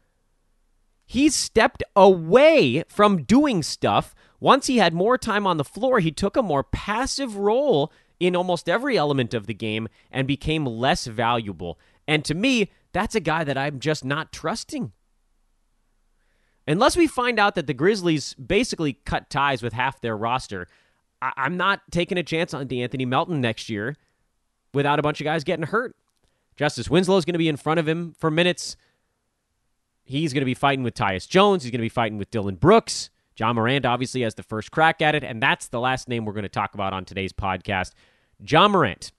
[1.10, 4.14] He stepped away from doing stuff.
[4.40, 8.36] Once he had more time on the floor, he took a more passive role in
[8.36, 11.80] almost every element of the game and became less valuable.
[12.08, 14.92] And to me, that's a guy that I'm just not trusting.
[16.68, 20.68] Unless we find out that the Grizzlies basically cut ties with half their roster,
[21.24, 23.96] I- I'm not taking a chance on De'Anthony Melton next year
[24.76, 25.96] without a bunch of guys getting hurt.
[26.56, 28.78] Justice Winslow is going to be in front of him for minutes.
[30.10, 31.62] He's going to be fighting with Tyus Jones.
[31.62, 33.12] He's going to be fighting with Dillon Brooks.
[33.38, 36.34] Ja Morant obviously has the first crack at it, and that's the last name we're
[36.34, 37.92] going to talk about on today's podcast.
[38.44, 39.12] Ja Morant,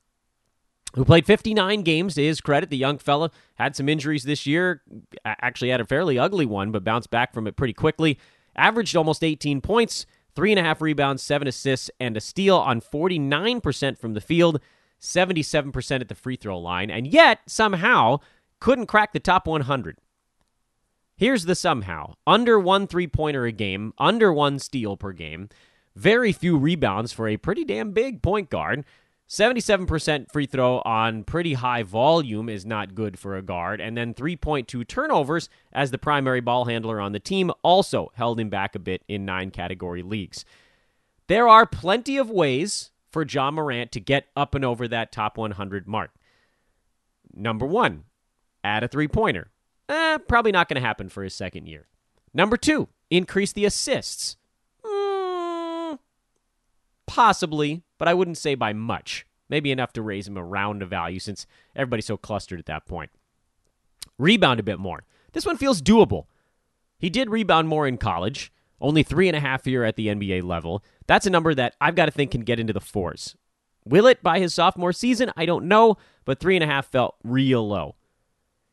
[0.97, 2.71] who played 59 games to his credit.
[2.71, 4.83] The young fella had some injuries this year,
[5.25, 8.19] actually had a fairly ugly one, but bounced back from it pretty quickly.
[8.57, 12.81] Averaged almost 18 points, three and a half rebounds, seven assists, and a steal on
[12.81, 14.61] 49% from the field,
[15.01, 18.19] 77% at the free throw line, and yet somehow
[18.59, 19.99] couldn't crack the top 100.
[21.21, 25.51] Here's the somehow under one three pointer a game, under one steal per game,
[25.95, 28.87] very few rebounds for a pretty damn big point guard.
[29.29, 33.83] 77% free throw on pretty high volume is not good for a guard.
[33.83, 38.49] And then 3.2 turnovers as the primary ball handler on the team also held him
[38.49, 40.47] back a bit in nine category leagues.
[41.27, 45.37] There are plenty of ways for Ja Morant to get up and over that top
[45.37, 46.13] 100 mark.
[47.35, 48.05] Number one,
[48.65, 49.50] add a three pointer.
[49.91, 51.89] Eh, probably not going to happen for his second year.
[52.33, 54.37] Number two, increase the assists.
[54.85, 55.99] Mm,
[57.09, 59.27] possibly, but I wouldn't say by much.
[59.49, 63.11] Maybe enough to raise him around a value since everybody's so clustered at that point.
[64.17, 65.03] Rebound a bit more.
[65.33, 66.27] This one feels doable.
[67.01, 70.45] He did rebound more in college, only three and a half here at the NBA
[70.45, 70.85] level.
[71.09, 73.35] That's a number that I've got to think can get into the fours.
[73.85, 75.33] Will it by his sophomore season?
[75.37, 77.97] I don't know, but three and a half felt real low.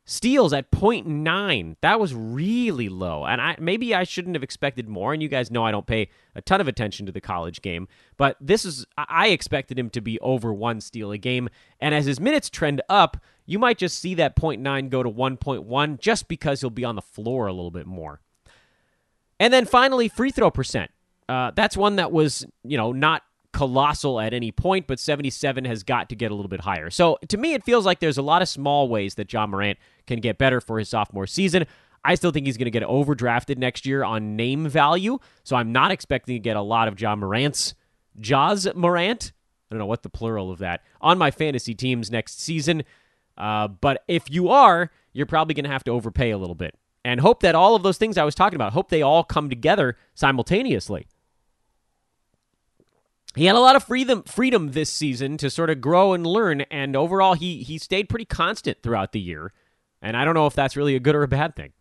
[0.09, 1.75] Steals at 0.9.
[1.81, 3.25] That was really low.
[3.25, 5.11] And I maybe I shouldn't have expected more.
[5.11, 7.89] And you guys know I don't pay a ton of attention to the college game.
[8.15, 11.49] But this is I expected him to be over one steal a game.
[11.81, 15.99] And as his minutes trend up, you might just see that 0.9 go to 1.1
[15.99, 18.21] just because he'll be on the floor a little bit more.
[19.41, 20.89] And then finally, free throw percent.
[21.27, 25.83] Uh, that's one that was, you know, not colossal at any point, but 77 has
[25.83, 26.89] got to get a little bit higher.
[26.89, 29.79] So to me, it feels like there's a lot of small ways that Ja Morant
[30.07, 31.65] can get better for his sophomore season.
[32.03, 35.71] I still think he's going to get overdrafted next year on name value, so I'm
[35.71, 37.75] not expecting to get a lot of Ja Morant's
[38.19, 39.33] Jaws Morant.
[39.69, 42.83] I don't know what the plural of that on my fantasy teams next season.
[43.37, 46.75] Uh, but if you are, you're probably going to have to overpay a little bit
[47.03, 49.49] and hope that all of those things I was talking about, hope they all come
[49.49, 51.07] together simultaneously
[53.37, 56.61] he had a lot of freedom freedom this season to sort of grow and learn
[56.61, 59.53] and overall he he stayed pretty constant throughout the year
[60.01, 61.73] and i don't know if that's really a good or a bad thing.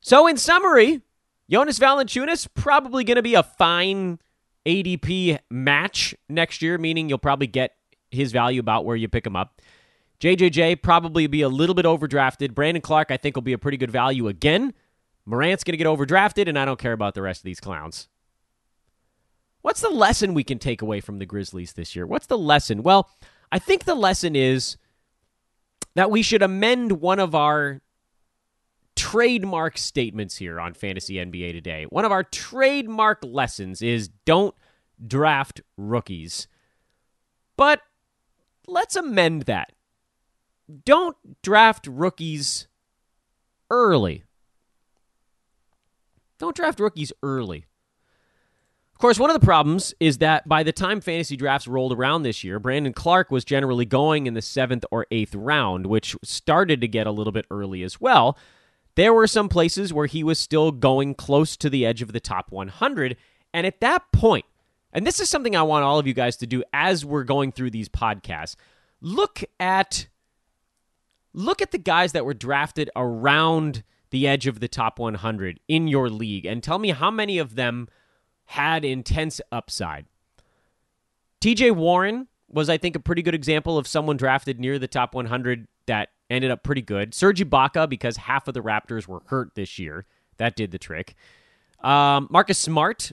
[0.00, 1.02] So in summary
[1.50, 4.18] jonas valanciunas probably going to be a fine
[4.66, 7.72] adp match next year meaning you'll probably get
[8.10, 9.60] his value about where you pick him up.
[10.20, 12.54] Jjj probably be a little bit overdrafted.
[12.54, 14.72] Brandon Clarke, i think will be a pretty good value again.
[15.26, 18.08] Morant's going to get overdrafted and i don't care about the rest of these clowns.
[19.64, 22.06] What's the lesson we can take away from the Grizzlies this year?
[22.06, 22.82] What's the lesson?
[22.82, 23.08] Well,
[23.50, 24.76] I think the lesson is
[25.94, 27.80] that we should amend one of our
[28.96, 31.86] trademark statements here on Fantasy NBA today.
[31.88, 34.54] One of our trademark lessons is don't
[35.04, 36.48] draft rookies.
[37.56, 37.80] But
[38.66, 39.72] let's amend that.
[40.84, 42.68] Don't draft rookies
[43.70, 44.24] early.
[46.38, 47.66] Don't draft rookies early.
[49.04, 52.42] Course, one of the problems is that by the time fantasy drafts rolled around this
[52.42, 56.88] year, Brandon Clarke was generally going in the seventh or eighth round, which started to
[56.88, 58.38] get a little bit early as well.
[58.94, 62.18] There were some places where he was still going close to the edge of the
[62.18, 63.18] top 100.
[63.52, 64.46] And at that point,
[64.90, 67.52] and this is something I want all of you guys to do as we're going
[67.52, 68.56] through these podcasts,
[69.02, 70.06] look at
[71.34, 75.88] look at the guys that were drafted around the edge of the top 100 in
[75.88, 77.86] your league and tell me how many of them
[78.46, 80.06] had intense upside.
[81.40, 85.14] TJ Warren was, I think, a pretty good example of someone drafted near the top
[85.14, 87.14] 100 that ended up pretty good.
[87.14, 90.06] Serge Ibaka, because half of the Raptors were hurt this year.
[90.38, 91.14] That did the trick.
[91.82, 93.12] Um, Marcus Smart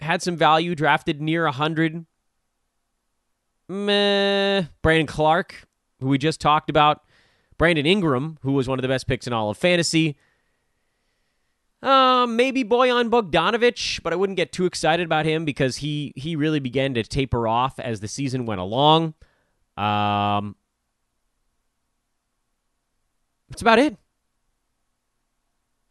[0.00, 2.06] had some value, drafted near 100.
[3.68, 4.62] Meh.
[4.80, 5.64] Brandon Clarke,
[6.00, 7.02] who we just talked about.
[7.58, 10.16] Brandon Ingram, who was one of the best picks in all of fantasy.
[11.80, 16.34] Uh, maybe Bojan Bogdanovic, but I wouldn't get too excited about him because he he
[16.34, 19.14] really began to taper off as the season went along.
[19.76, 20.56] Um,
[23.48, 23.96] that's about it.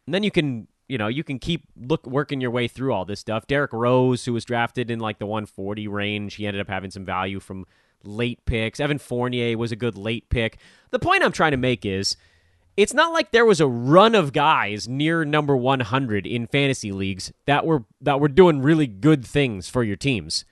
[0.06, 3.06] And then you can you know you can keep look working your way through all
[3.06, 3.46] this stuff.
[3.46, 7.06] Derrick Rose, who was drafted in like the 140 range, he ended up having some
[7.06, 7.64] value from
[8.04, 8.78] late picks.
[8.78, 10.58] Evan Fournier was a good late pick.
[10.90, 12.16] The point I'm trying to make is
[12.78, 17.32] it's not like there was a run of guys near number 100 in fantasy leagues
[17.44, 20.44] that were that were doing really good things for your teams.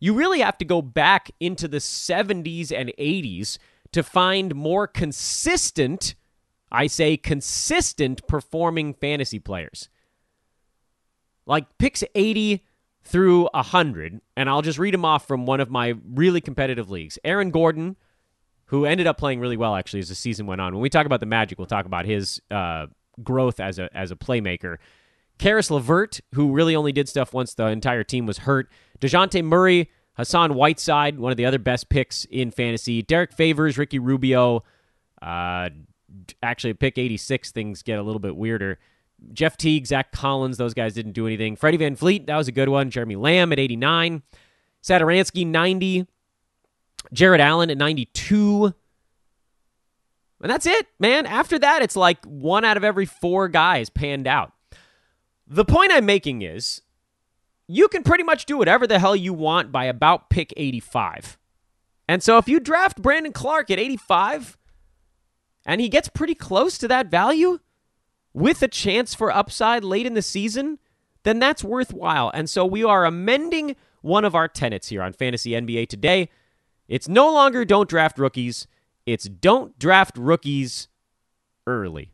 [0.00, 3.58] You really have to go back into the 70s and 80s
[3.92, 6.16] to find more consistent,
[6.72, 9.88] I say consistent performing fantasy players.
[11.46, 12.64] Like picks 80
[13.04, 17.16] through 100, and I'll just read them off from one of my really competitive leagues.
[17.22, 17.94] Aaron Gordon,
[18.68, 20.72] who ended up playing really well actually as the season went on.
[20.72, 22.86] When we talk about the Magic, we'll talk about his uh,
[23.22, 24.76] growth as a as a playmaker.
[25.38, 28.68] Caris LeVert, who really only did stuff once the entire team was hurt.
[29.00, 33.02] Dejounte Murray, Hassan Whiteside, one of the other best picks in fantasy.
[33.02, 34.64] Derrick Favors, Ricky Rubio.
[35.22, 35.70] Uh,
[36.42, 38.78] actually, pick 86, things get a little bit weirder.
[39.32, 41.56] Jeff Teague, Zach Collins, those guys didn't do anything.
[41.56, 42.90] Freddie VanVleet, that was a good one.
[42.90, 44.22] Jeremy Lamb at 89.
[44.82, 46.06] Satoransky, 90.
[47.12, 48.74] Jarrett Allen at 92.
[50.40, 51.26] And that's it, man.
[51.26, 54.52] After that, it's like one out of every four guys panned out.
[55.46, 56.82] The point I'm making is
[57.66, 61.38] you can pretty much do whatever the hell you want by about pick 85.
[62.08, 64.56] And so if you draft Brandon Clarke at 85
[65.66, 67.58] and he gets pretty close to that value
[68.32, 70.78] with a chance for upside late in the season,
[71.24, 72.30] then that's worthwhile.
[72.32, 76.30] And so we are amending one of our tenets here on Fantasy NBA today.
[76.88, 78.66] It's no longer don't draft rookies,
[79.06, 80.88] it's don't draft rookies
[81.66, 82.12] early.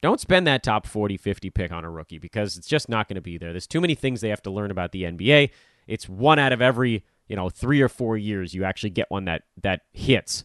[0.00, 3.14] Don't spend that top 40, 50 pick on a rookie because it's just not going
[3.14, 3.52] to be there.
[3.52, 5.50] There's too many things they have to learn about the NBA.
[5.86, 9.24] It's one out of every, you know, 3 or 4 years you actually get one
[9.24, 10.44] that that hits.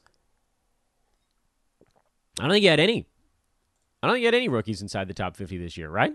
[2.39, 3.05] I don't think you had any.
[4.01, 6.13] I don't think you had any rookies inside the top 50 this year, right?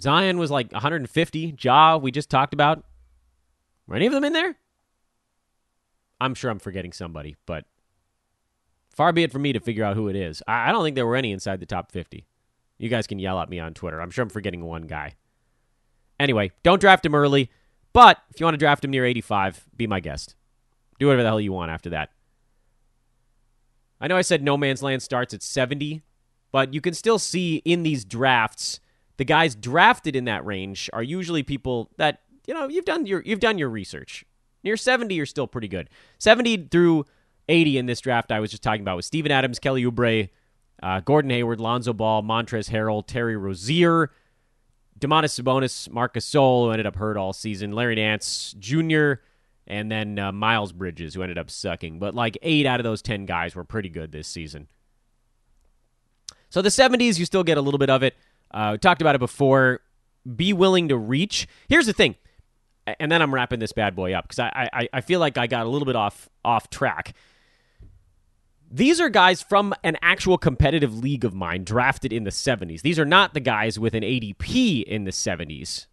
[0.00, 1.56] Zion was like 150.
[1.60, 2.84] Ja, we just talked about.
[3.88, 4.56] Were any of them in there?
[6.22, 7.64] I'm sure I'm forgetting somebody, but
[8.94, 10.42] Far be it from me to figure out who it is.
[10.46, 12.26] I, I don't think there were any inside the top 50.
[12.78, 14.00] You guys can yell at me on Twitter.
[14.00, 15.14] I'm sure I'm forgetting one guy.
[16.20, 17.50] Anyway, don't draft him early,
[17.92, 20.34] but if you want to draft him near 85, be my guest.
[20.98, 22.10] Do whatever the hell you want after that.
[24.00, 26.02] I know I said No Man's Land starts at 70,
[26.50, 28.80] but you can still see in these drafts
[29.16, 33.22] the guys drafted in that range are usually people that you know you've done your
[33.24, 34.24] you've done your research.
[34.64, 35.90] Near 70, you're still pretty good.
[36.18, 37.04] 70 through
[37.48, 40.28] 80 in this draft I was just talking about with Steven Adams, Kelly Oubre,
[40.82, 44.10] uh, Gordon Hayward, Lonzo Ball, Montrezl Harrell, Terry Rozier,
[44.98, 49.14] Domantas Sabonis, Marcus Gasol, who ended up hurt all season, Larry Nance Jr.,
[49.66, 51.98] and then uh, Miles Bridges, who ended up sucking.
[51.98, 54.68] But like eight out of those 10 guys were pretty good this season.
[56.50, 58.14] So the 70s, you still get a little bit of it.
[58.50, 59.80] Uh, we talked about it before.
[60.36, 61.48] Be willing to reach.
[61.68, 62.16] Here's the thing,
[62.86, 65.46] and then I'm wrapping this bad boy up because I, I I feel like I
[65.46, 67.14] got a little bit off off track.
[68.74, 72.80] These are guys from an actual competitive league of mine drafted in the 70s.
[72.80, 75.88] These are not the guys with an ADP in the 70s.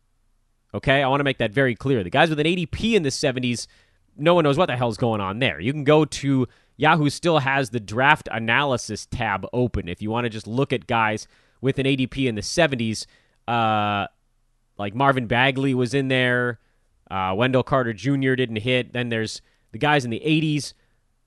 [0.73, 1.03] Okay?
[1.03, 2.05] I want to make that very clear.
[2.05, 3.67] The guys with an ADP in the 70s,
[4.15, 5.59] no one knows what the hell's going on there.
[5.59, 10.23] You can go to Yahoo still has the draft analysis tab open if you want
[10.23, 11.27] to just look at guys
[11.59, 13.05] with an ADP in the 70s.
[13.45, 14.07] Uh,
[14.77, 16.59] like Marvin Bagley was in there.
[17.10, 18.36] Uh, Wendell Carter Jr.
[18.36, 18.93] didn't hit.
[18.93, 19.41] Then there's
[19.72, 20.74] the guys in the 80s.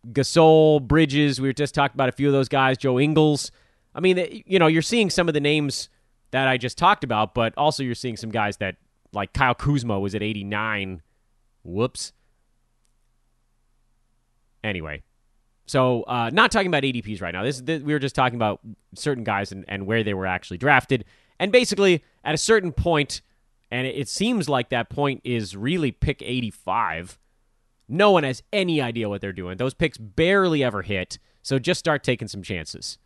[0.09, 3.53] Gasol, Bridges, we were just talking about a few of those guys, Joe Ingles.
[3.95, 5.89] I mean, you know, you're seeing some of the names
[6.33, 8.77] that I just talked about, but also you're seeing some guys that,
[9.13, 11.03] like Kyle Kuzma was at 89.
[11.63, 12.13] Whoops.
[14.65, 15.03] Anyway,
[15.67, 17.45] so uh, not talking about ADPs right now.
[17.45, 18.61] This, this, we were just talking about
[18.95, 21.05] certain guys and, and where they were actually drafted.
[21.39, 23.23] And basically, at a certain point,
[23.73, 27.19] and it, seems like that point is really pick 85
[27.93, 29.59] no one has any idea what they're doing.
[29.59, 32.97] Those picks barely ever hit, so just start taking some chances.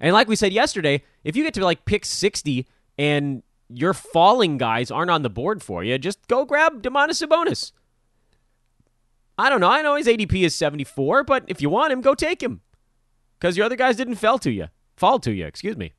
[0.00, 2.66] And like we said yesterday, if you get to like pick 60
[2.96, 7.72] and your falling guys aren't on the board for you, just go grab Domantas Sabonis.
[9.36, 9.70] I don't know.
[9.70, 12.62] I know his ADP is 74, but if you want him, go take him.
[13.38, 14.68] Because your other guys didn't fall to you.
[14.96, 15.92] Fall to you, excuse me.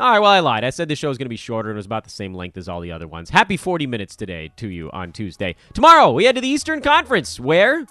[0.00, 0.64] All right, well, I lied.
[0.64, 2.34] I said the show was going to be shorter and it was about the same
[2.34, 3.30] length as all the other ones.
[3.30, 5.54] Happy 40 minutes today to you on Tuesday.
[5.72, 7.86] Tomorrow, we head to the Eastern Conference, where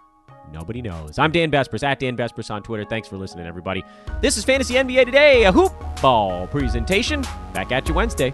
[0.52, 1.18] nobody knows.
[1.18, 2.84] I'm Dan Besbris, at Dan Besbris on Twitter.
[2.84, 3.86] Thanks for listening, everybody.
[4.22, 7.22] This is Fantasy NBA Today, a hoop ball presentation.
[7.54, 8.34] Back at you Wednesday.